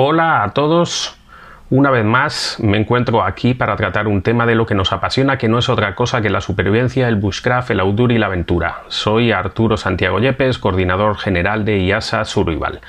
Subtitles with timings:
[0.00, 1.16] Hola a todos.
[1.70, 5.38] Una vez más me encuentro aquí para tratar un tema de lo que nos apasiona,
[5.38, 8.82] que no es otra cosa que la supervivencia, el bushcraft, el outdoor y la aventura.
[8.86, 12.80] Soy Arturo Santiago Yepes, coordinador general de IASA Survival.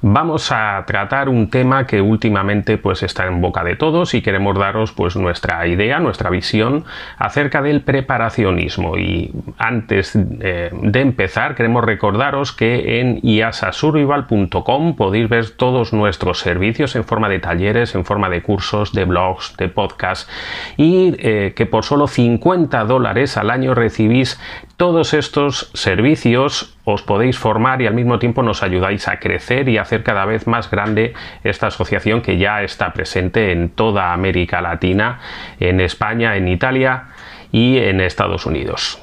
[0.00, 4.56] Vamos a tratar un tema que últimamente pues está en boca de todos y queremos
[4.56, 6.84] daros pues nuestra idea, nuestra visión
[7.16, 8.96] acerca del preparacionismo.
[8.96, 16.94] Y antes eh, de empezar queremos recordaros que en iasasurvival.com podéis ver todos nuestros servicios
[16.94, 20.30] en forma de talleres, en forma de cursos, de blogs, de podcasts
[20.76, 24.38] y eh, que por solo 50 dólares al año recibís
[24.78, 29.76] todos estos servicios, os podéis formar y al mismo tiempo nos ayudáis a crecer y
[29.76, 35.18] hacer cada vez más grande esta asociación que ya está presente en toda América Latina,
[35.58, 37.08] en España, en Italia
[37.50, 39.02] y en Estados Unidos.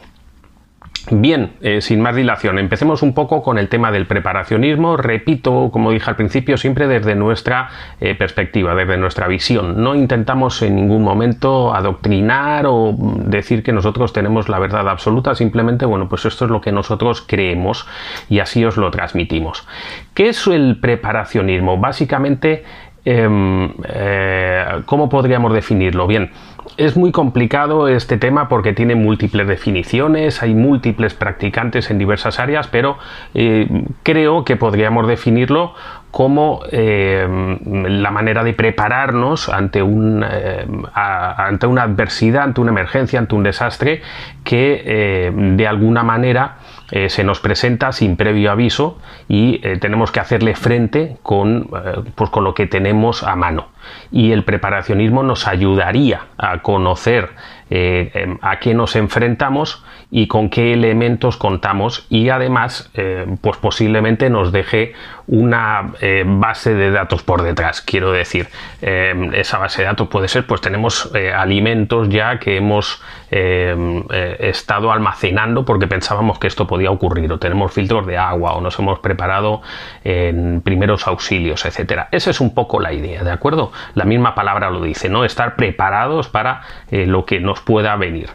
[1.12, 4.98] Bien, eh, sin más dilación, empecemos un poco con el tema del preparacionismo.
[4.98, 7.70] Repito, como dije al principio, siempre desde nuestra
[8.02, 9.84] eh, perspectiva, desde nuestra visión.
[9.84, 15.86] No intentamos en ningún momento adoctrinar o decir que nosotros tenemos la verdad absoluta, simplemente,
[15.86, 17.88] bueno, pues esto es lo que nosotros creemos
[18.28, 19.68] y así os lo transmitimos.
[20.16, 21.78] ¿Qué es el preparacionismo?
[21.78, 22.64] Básicamente,
[23.04, 26.08] em, eh, ¿cómo podríamos definirlo?
[26.08, 26.32] Bien,
[26.78, 32.68] es muy complicado este tema porque tiene múltiples definiciones, hay múltiples practicantes en diversas áreas,
[32.68, 32.98] pero
[33.34, 33.68] eh,
[34.04, 35.74] creo que podríamos definirlo
[36.16, 37.28] como eh,
[37.66, 43.44] la manera de prepararnos ante, un, eh, ante una adversidad, ante una emergencia, ante un
[43.44, 44.02] desastre
[44.46, 46.60] que de alguna manera
[47.08, 51.68] se nos presenta sin previo aviso y tenemos que hacerle frente con,
[52.16, 53.68] pues con lo que tenemos a mano.
[54.12, 57.32] Y el preparacionismo nos ayudaría a conocer
[57.72, 62.06] eh, a qué nos enfrentamos y con qué elementos contamos.
[62.10, 64.94] Y además eh, pues posiblemente nos deje
[65.28, 68.48] una eh, base de datos por detrás quiero decir.
[68.82, 73.02] Esa base de datos puede ser pues tenemos alimentos ya que hemos
[73.36, 74.04] em,
[74.40, 78.78] estado almacenando porque pensábamos que esto podía ocurrir o tenemos filtros de agua o nos
[78.80, 79.62] hemos preparado
[80.04, 82.08] en primeros auxilios etcétera.
[82.12, 85.56] Esa es un poco la idea de acuerdo la misma palabra lo dice no estar
[85.56, 86.62] preparados para
[86.92, 88.30] lo que nos pueda venir.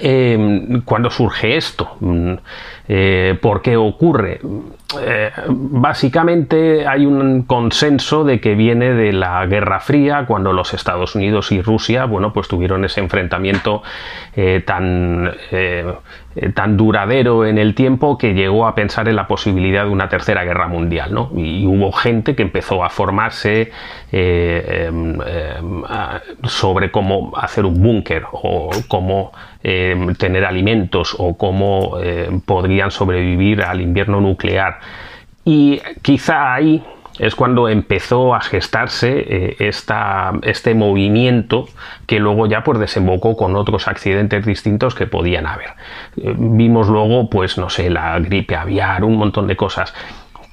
[0.00, 2.32] Em, cuando surge esto, mm,
[2.88, 4.40] eh, ¿por qué ocurre?
[5.00, 11.14] Eh, básicamente hay un consenso de que viene de la Guerra Fría, cuando los Estados
[11.14, 13.82] Unidos y Rusia, bueno, pues tuvieron ese enfrentamiento
[14.34, 15.32] eh, tan,
[16.54, 20.42] tan duradero en el tiempo que llegó a pensar en la posibilidad de una tercera
[20.44, 21.30] guerra mundial, ¿no?
[21.36, 23.70] Y hubo gente que empezó a formarse
[24.10, 25.82] em, em,
[26.44, 29.32] sobre cómo hacer un búnker o cómo
[30.18, 31.98] tener alimentos o cómo
[32.44, 34.78] podrían sobrevivir al invierno nuclear
[35.44, 36.82] y quizá ahí
[37.18, 39.70] es cuando empezó a gestarse eh,
[40.42, 41.66] este movimiento
[42.06, 45.70] que luego ya pues desembocó con otros accidentes distintos que podían haber.
[46.16, 49.94] Eh, vimos luego, pues no sé, la gripe aviar, un montón de cosas.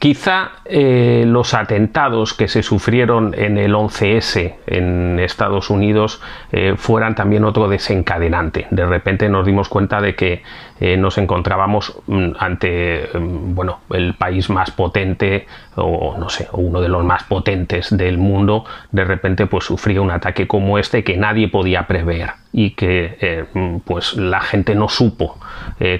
[0.03, 6.21] Quizá eh, los atentados que se sufrieron en el 11S en Estados Unidos
[6.51, 8.67] eh, fueran también otro desencadenante.
[8.69, 10.43] De repente nos dimos cuenta de que
[10.85, 16.81] eh, nos encontrábamos mm, ante mm, bueno, el país más potente o no sé, uno
[16.81, 18.65] de los más potentes del mundo.
[18.91, 23.77] De repente pues sufría un ataque como este que nadie podía prever y que mm,
[23.85, 25.39] pues la gente no supo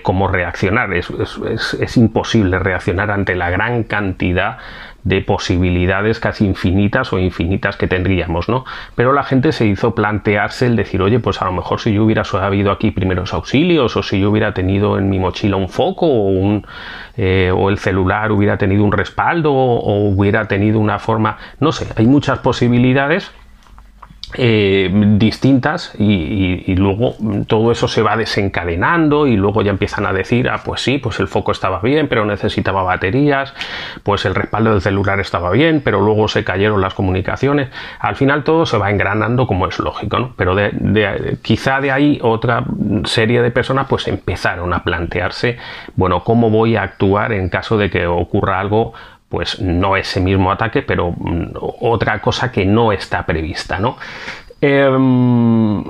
[0.02, 0.94] cómo reaccionar.
[0.94, 1.10] Es,
[1.80, 4.58] es imposible reaccionar ante la gran cantidad
[5.04, 8.66] de posibilidades casi infinitas o infinitas que tendríamos, ¿no?
[8.96, 12.04] Pero la gente se hizo plantearse el decir, oye, pues a lo mejor si yo
[12.04, 16.06] hubiera sabido aquí primeros auxilios, o si yo hubiera tenido en mi mochila un foco,
[16.06, 16.66] o, un,
[17.18, 21.88] eh, o el celular hubiera tenido un respaldo, o hubiera tenido una forma, no sé,
[21.96, 23.32] hay muchas posibilidades
[24.36, 27.16] eh, distintas y, luego
[27.48, 31.20] todo eso se va desencadenando y luego ya empiezan a decir, ah, pues sí, pues
[31.20, 33.54] el foco estaba bien, pero necesitaba baterías,
[34.04, 37.70] pues el respaldo del celular estaba bien, pero luego se cayeron las comunicaciones.
[38.00, 40.34] Al final todo se va engranando como es lógico, ¿no?
[40.36, 40.56] Pero
[41.42, 42.64] quizá de ahí otra
[43.06, 45.58] serie de personas pues empezaron a plantearse,
[45.96, 48.94] bueno, ¿cómo voy a actuar en caso de que ocurra algo
[49.34, 53.98] pues no ese mismo ataque, pero mm, otra cosa que no está prevista, ¿no?
[54.62, 55.84] Em,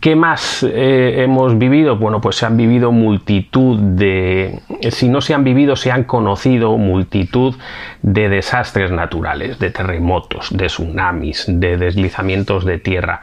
[0.00, 1.96] ¿Qué más eh, hemos vivido?
[1.96, 4.58] Bueno, pues se han vivido multitud de,
[4.90, 7.54] si no se han vivido, se han conocido multitud
[8.02, 13.20] de desastres naturales, de terremotos, de tsunamis, de deslizamientos de tierra.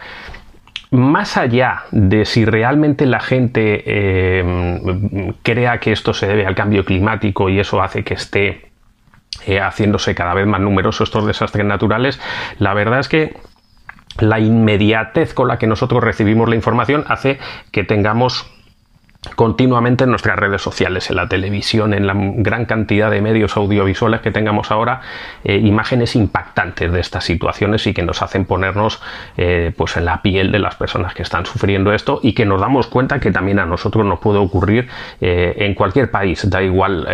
[0.92, 6.86] Más allá de si realmente la gente em, crea que esto se debe al cambio
[6.86, 8.71] climático y eso hace que esté
[9.62, 12.20] haciéndose cada vez más numerosos estos desastres naturales,
[12.60, 13.36] la verdad es que
[14.20, 17.40] la inmediatez con la que nosotros recibimos la información hace
[17.72, 18.46] que tengamos
[19.36, 24.22] continuamente en nuestras redes sociales, en la televisión, en la gran cantidad de medios audiovisuales
[24.22, 25.02] que tengamos ahora,
[25.44, 29.00] eh, imágenes impactantes de estas situaciones y que nos hacen ponernos
[29.38, 32.62] eh, pues en la piel de las personas que están sufriendo esto y que nos
[32.62, 34.90] damos cuenta que también a nosotros nos puede ocurrir
[35.22, 37.08] eh, en cualquier país, da igual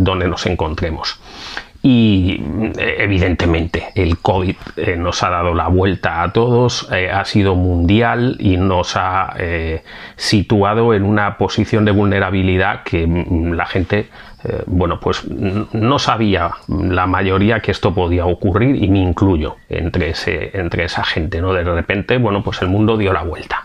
[0.00, 1.18] donde nos encontremos.
[1.86, 2.40] Y
[2.78, 8.38] evidentemente el COVID eh, nos ha dado la vuelta a todos, eh, ha sido mundial
[8.40, 9.82] y nos ha eh,
[10.16, 14.08] situado en una posición de vulnerabilidad que mm, la gente,
[14.66, 20.58] bueno, pues no sabía la mayoría que esto podía ocurrir y me incluyo entre, ese,
[20.58, 21.52] entre esa gente, ¿no?
[21.52, 23.62] De repente, bueno, pues el mundo dio la vuelta.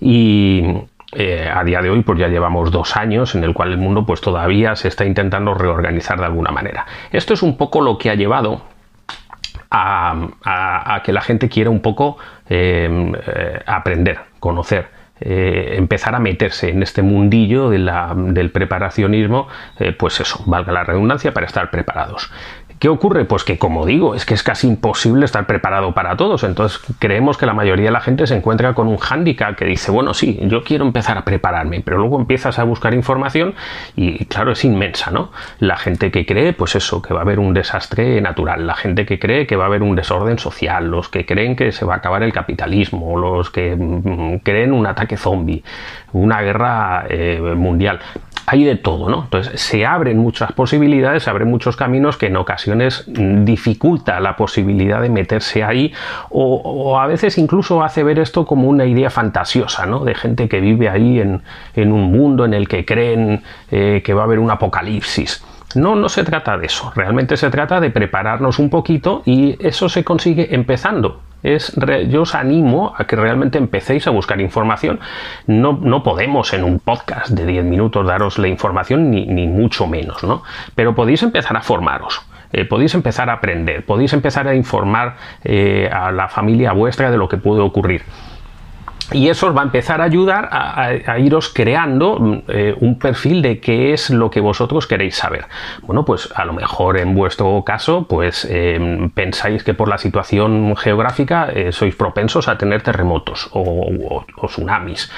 [0.00, 0.64] Y,
[1.12, 4.04] eh, a día de hoy pues ya llevamos dos años en el cual el mundo
[4.04, 6.86] pues todavía se está intentando reorganizar de alguna manera.
[7.12, 8.62] Esto es un poco lo que ha llevado
[9.70, 12.18] a, que la gente quiera un poco
[12.48, 14.88] eh, eh, aprender, conocer,
[15.18, 19.48] empezar a meterse en este mundillo del preparacionismo,
[19.98, 22.30] pues eso, valga la redundancia, para estar preparados.
[22.78, 23.24] ¿Qué ocurre?
[23.24, 26.44] Pues que, como digo, es que es casi imposible estar preparado para todos.
[26.44, 29.90] Entonces, creemos que la mayoría de la gente se encuentra con un hándicap que dice,
[29.90, 33.54] bueno, sí, yo quiero empezar a prepararme, pero luego empiezas a buscar información
[33.96, 35.30] y, claro, es inmensa, ¿no?
[35.58, 39.06] La gente que cree, pues eso, que va a haber un desastre natural, la gente
[39.06, 41.94] que cree que va a haber un desorden social, los que creen que se va
[41.94, 45.64] a acabar el capitalismo, los que mm, creen un ataque zombie,
[46.12, 48.00] una guerra eh, mundial
[48.46, 49.24] hay de todo, ¿no?
[49.24, 55.02] Entonces se abren muchas posibilidades, se abren muchos caminos que en ocasiones dificulta la posibilidad
[55.02, 55.92] de meterse ahí
[56.30, 60.04] o, a veces incluso hace ver esto como una idea fantasiosa, ¿no?
[60.04, 61.42] De gente que vive ahí en,
[61.92, 65.44] un mundo en el que creen eh, que va a haber un apocalipsis.
[65.74, 69.88] No, no se trata de eso, realmente se trata de prepararnos un poquito y eso
[69.88, 71.20] se consigue empezando
[72.08, 75.00] yo os animo a que realmente empecéis a buscar información.
[75.46, 80.22] No, no podemos en un podcast de 10 minutos daros la información, ni, mucho menos,
[80.24, 80.42] ¿no?
[80.74, 82.22] Pero podéis empezar a formaros.
[82.52, 87.16] Eh, podéis empezar a aprender, podéis empezar a informar eh, a la familia vuestra de
[87.16, 88.02] lo que puede ocurrir.
[89.12, 93.40] Y eso os va a empezar a ayudar a, iros creando mm, eh, un perfil
[93.40, 95.46] de qué es lo que vosotros queréis saber.
[95.82, 100.74] Bueno, pues a lo mejor en vuestro caso, pues em, pensáis que por la situación
[100.76, 105.10] geográfica eh, sois propensos a tener terremotos o, tsunamis,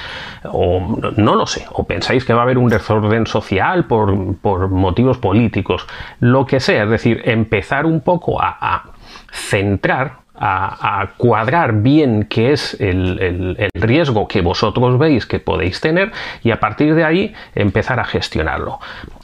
[0.43, 4.69] o no lo sé, o pensáis que va a haber un desorden social por, por
[4.69, 5.87] motivos políticos,
[6.19, 8.83] lo que sea, es decir, empezar un poco a
[9.31, 16.11] centrar a, cuadrar bien qué es el, riesgo que vosotros veis que podéis tener
[16.43, 18.79] y a partir de ahí empezar a gestionarlo.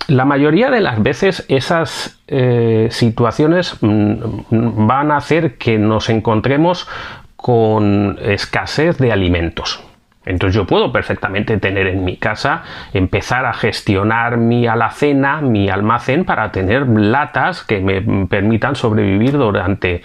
[0.07, 6.87] La mayoría de las veces esas eh, situaciones mm, van a hacer que nos encontremos
[7.35, 9.83] con escasez de alimentos.
[10.25, 12.63] Entonces yo puedo perfectamente tener en mi casa,
[12.93, 20.01] empezar a gestionar mi alacena, mi almacén para tener latas que me permitan sobrevivir durante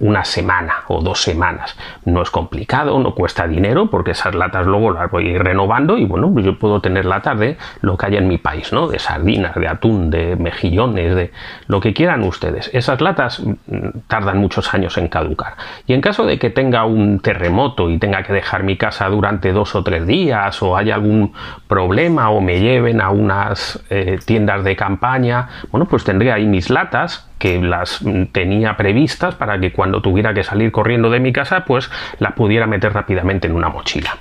[0.00, 1.76] una semana o dos semanas.
[2.04, 5.98] No es complicado, no cuesta dinero porque esas latas luego las voy a ir renovando
[5.98, 8.88] y bueno, pues yo puedo tener latas de lo que hay en mi país, ¿no?
[8.88, 11.32] De sardinas, de atún, de mejillones, de
[11.66, 12.70] lo que quieran ustedes.
[12.72, 15.54] Esas latas mm, tardan muchos años en caducar.
[15.86, 19.52] Y en caso de que tenga un terremoto y tenga que dejar mi casa durante
[19.52, 21.32] dos o tres días o haya algún
[21.68, 26.70] problema o me lleven a unas eh, tiendas de campaña, bueno, pues tendré ahí mis
[26.70, 28.00] latas que las
[28.32, 32.66] tenía previstas para que cuando tuviera que salir corriendo de mi casa, pues las pudiera
[32.66, 34.16] meter rápidamente en una mochila.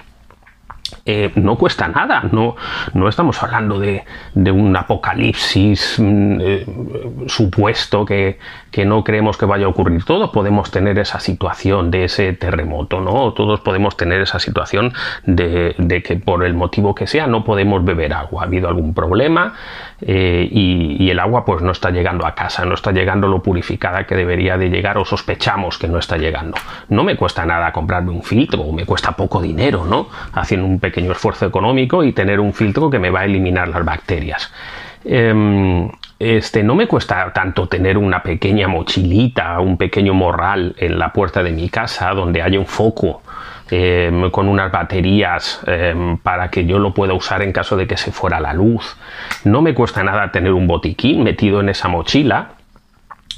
[1.05, 2.55] Eh, no cuesta nada, no,
[2.93, 4.05] no estamos hablando de,
[4.51, 6.65] un apocalipsis mm, eh,
[7.27, 8.39] supuesto que,
[8.85, 10.05] no creemos que vaya a ocurrir.
[10.05, 13.33] Todos podemos tener esa situación de ese terremoto, ¿no?
[13.33, 14.93] Todos podemos tener esa situación
[15.25, 18.43] de, que por el motivo que sea no podemos beber agua.
[18.43, 19.55] Ha habido algún problema
[20.05, 24.05] eh, y, el agua pues no está llegando a casa, no está llegando lo purificada
[24.05, 26.57] que debería de llegar o sospechamos que no está llegando.
[26.89, 30.07] No me cuesta nada comprarme un filtro, me cuesta poco dinero, ¿no?
[30.33, 33.85] Haciendo un pequeño esfuerzo económico y tener un filtro que me va a eliminar las
[33.85, 34.51] bacterias.
[35.05, 41.13] Em, este, no me cuesta tanto tener una pequeña mochilita, un pequeño morral en la
[41.13, 43.21] puerta de mi casa donde haya un foco
[43.69, 47.97] em, con unas baterías em, para que yo lo pueda usar en caso de que
[47.97, 48.95] se fuera la luz.
[49.43, 52.51] No me cuesta nada tener un botiquín metido en esa mochila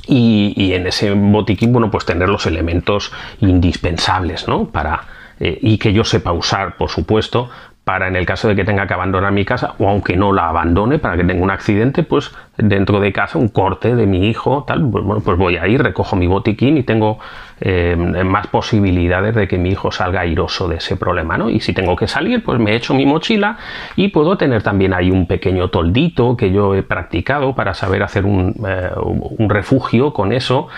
[0.07, 4.65] y, en ese botiquín, bueno, pues tener los elementos indispensables, ¿no?
[4.65, 5.03] Para,
[5.39, 7.49] eh, y que yo sepa usar, por supuesto,
[7.85, 10.49] para en el caso de que tenga que abandonar mi casa o aunque no la
[10.49, 14.63] abandone para que tenga un accidente, pues dentro de casa un corte de mi hijo,
[14.67, 17.19] tal, pues bueno, pues voy ahí, recojo mi botiquín y tengo
[17.61, 21.51] eh, más posibilidades de que mi hijo salga airoso de ese problema, ¿no?
[21.51, 23.59] Y si tengo que salir, pues me echo mi mochila
[23.95, 28.25] y puedo tener también ahí un pequeño toldito que yo he practicado para saber hacer
[28.25, 30.69] un, eh, un refugio con eso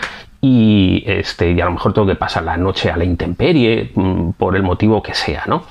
[0.41, 4.31] y, este, y a lo mejor tengo que pasar la noche a la intemperie mm,
[4.31, 5.63] por el motivo que sea, ¿no?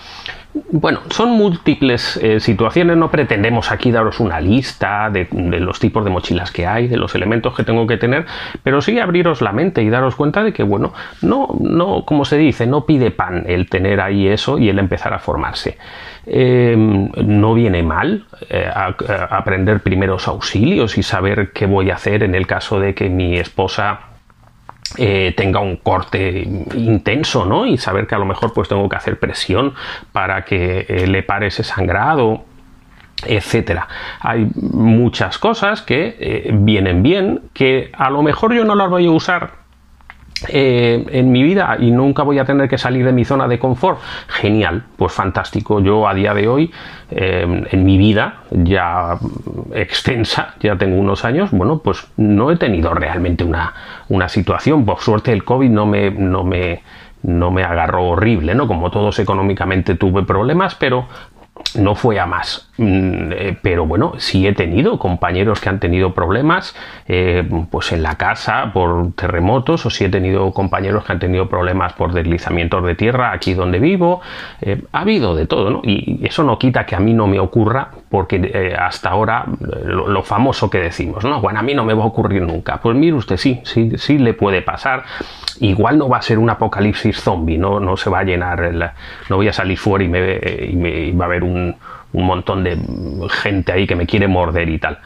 [0.71, 5.29] Bueno, son múltiples eh, situaciones, no pretendemos aquí daros una lista de,
[5.61, 8.25] los tipos de mochilas que hay, de los elementos que tengo que tener,
[8.63, 12.39] pero sí abriros la mente y daros cuenta de que, bueno, no, no, como se
[12.39, 15.77] dice, no pide pan el tener ahí eso y el empezar a formarse.
[16.25, 18.69] Em, no viene mal eh,
[19.31, 23.37] aprender primeros auxilios y saber qué voy a hacer en el caso de que mi
[23.39, 24.06] esposa
[24.99, 26.43] eh, tenga un corte
[26.75, 27.67] intenso, ¿no?
[27.67, 29.75] Y saber que a lo mejor pues tengo que hacer presión
[30.13, 32.45] para que eh, le pare ese sangrado,
[33.25, 33.89] etcétera.
[34.21, 39.07] Hay muchas cosas que eh, vienen bien, que a lo mejor yo no las voy
[39.07, 39.66] a usar
[40.49, 43.59] eh, en mi vida y nunca voy a tener que salir de mi zona de
[43.59, 45.81] confort, genial, pues fantástico.
[45.81, 46.71] Yo a día de hoy,
[47.11, 49.19] eh, en mi vida ya
[49.75, 53.73] extensa, ya tengo unos años, bueno, pues no he tenido realmente una,
[54.09, 54.85] una situación.
[54.85, 56.83] Por suerte el COVID no me, no me,
[57.23, 58.69] no me agarró horrible, ¿no?
[58.69, 61.07] Como todos económicamente tuve problemas, pero
[61.77, 62.69] no fue a más.
[62.79, 66.77] Mm, eh, pero bueno, sí he tenido compañeros que han tenido problemas
[67.09, 71.49] eh, pues en la casa por terremotos o sí he tenido compañeros que han tenido
[71.49, 74.21] problemas por deslizamientos de tierra aquí donde vivo.
[74.61, 75.81] Eh, ha habido de todo, ¿no?
[75.85, 79.47] Y eso no quita que a mí no me ocurra porque hasta ahora
[79.85, 81.41] lo, famoso que decimos, ¿no?
[81.41, 82.79] Bueno, a mí no me va a ocurrir nunca.
[82.79, 85.05] Pues mire usted, sí, sí, sí le puede pasar.
[85.61, 88.95] Igual no va a ser un apocalipsis zombie, no, no se va a llenar,
[89.29, 91.77] no voy a salir fuera y, me, y me va a haber un
[92.13, 92.79] un, montón de
[93.31, 94.99] gente ahí que me quiere morder y tal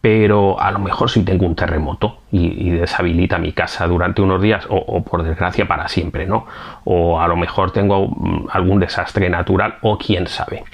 [0.00, 4.66] pero a lo mejor si tengo un terremoto y, deshabilita mi casa durante unos días
[4.70, 6.46] o, por desgracia para siempre, ¿no?
[6.84, 8.08] O a lo mejor tengo
[8.50, 10.64] algún desastre natural o quién sabe.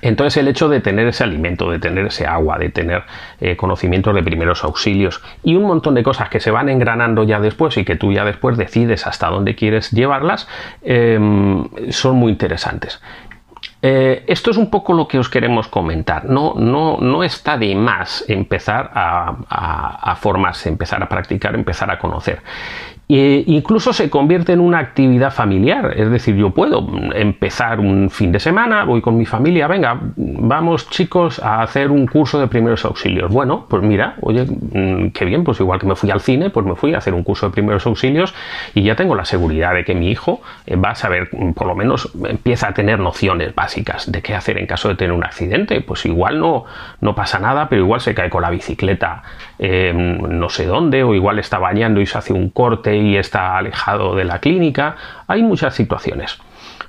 [0.00, 3.02] Entonces el hecho de tener ese alimento, de tener ese agua, de tener
[3.40, 7.40] eh, conocimientos de primeros auxilios y un montón de cosas que se van engranando ya
[7.40, 10.48] después y que tú ya después decides hasta dónde quieres llevarlas,
[10.82, 13.00] em, son muy interesantes.
[13.84, 16.24] Eh, esto es un poco lo que os queremos comentar.
[16.24, 22.42] No, no, no está de más empezar a, formarse, empezar a practicar, empezar a conocer.
[23.14, 25.92] E incluso se convierte en una actividad familiar.
[25.98, 30.88] Es decir, yo puedo empezar un fin de semana, voy con mi familia, venga, vamos
[30.88, 33.30] chicos a hacer un curso de primeros auxilios.
[33.30, 36.64] Bueno, pues mira, oye, mm, qué bien, pues igual que me fui al cine, pues
[36.64, 38.34] me fui a hacer un curso de primeros auxilios
[38.74, 41.66] y ya tengo la seguridad de que mi hijo eh, va a saber, mm, por
[41.66, 45.22] lo menos empieza a tener nociones básicas de qué hacer en caso de tener un
[45.22, 45.82] accidente.
[45.82, 46.64] Pues igual no,
[47.02, 49.22] no pasa nada, pero igual se cae con la bicicleta
[49.58, 53.56] eh, no sé dónde, o igual está bañando y se hace un corte y está
[53.56, 54.96] alejado de la clínica.
[55.26, 56.38] Hay muchas situaciones.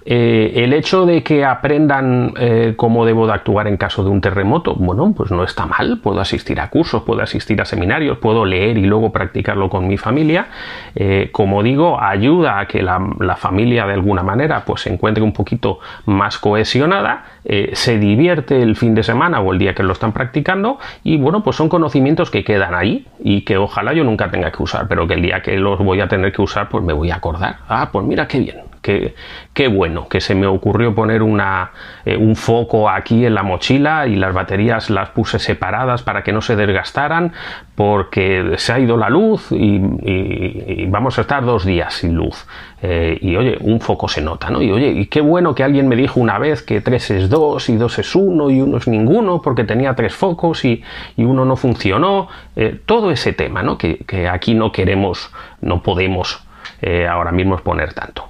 [0.06, 4.22] Eh, el hecho de que aprendan eh, cómo debo de actuar en caso de un
[4.22, 6.00] terremoto, bueno, pues no está mal.
[6.02, 9.98] Puedo asistir a cursos, puedo asistir a seminarios, puedo leer y luego practicarlo con mi
[9.98, 10.48] familia.
[10.96, 13.00] Eh, como digo, ayuda a que la,
[13.38, 17.26] familia de alguna manera pues se encuentre un poquito más cohesionada,
[17.74, 21.44] se divierte el fin de semana o el día que lo están practicando y bueno,
[21.44, 25.08] pues son conocimientos que quedan ahí y que ojalá yo nunca tenga que usar, pero
[25.08, 27.58] que el día que los voy a tener que usar pues me voy a acordar.
[27.68, 31.72] Ah, pues mira qué bien, qué, bueno que se me ocurrió poner una,
[32.06, 36.34] eh, un foco aquí en la mochila y las baterías las puse separadas para que
[36.34, 37.32] no se desgastaran
[37.76, 42.46] porque se ha ido la luz y, vamos a estar dos días sin luz.
[42.82, 44.62] Eh, y oye, un foco se nota, ¿no?
[44.62, 47.70] Y oye, y qué bueno que alguien me dijo una vez que tres es dos
[47.70, 50.84] y dos es uno y uno es ninguno porque tenía tres focos y,
[51.18, 52.28] uno no funcionó.
[52.56, 53.78] Eh, todo ese tema, ¿no?
[53.78, 56.46] Que, aquí no queremos, no podemos
[57.10, 58.28] ahora mismo exponer tanto.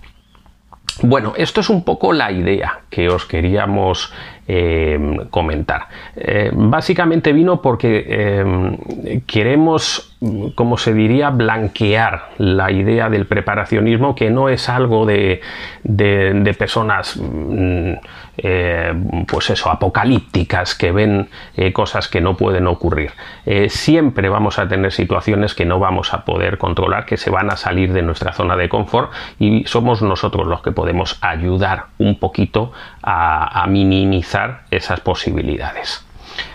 [1.01, 4.13] Bueno, esto es un poco la idea que os queríamos
[4.47, 5.87] eh, comentar.
[6.15, 10.12] Eh, básicamente vino porque eh, queremos,
[10.55, 15.41] como se diría, blanquear la idea del preparacionismo, que no es algo de,
[15.83, 17.93] de personas mm,
[18.35, 18.93] eh,
[19.27, 23.11] pues eso, apocalípticas que ven eh, cosas que no pueden ocurrir.
[23.45, 27.51] Eh, siempre vamos a tener situaciones que no vamos a poder controlar, que se van
[27.51, 32.17] a salir de nuestra zona de confort y somos nosotros los que podemos ayudar un
[32.17, 32.71] poquito
[33.03, 36.03] a minimizar esas posibilidades.